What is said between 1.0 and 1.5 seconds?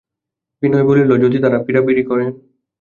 যদি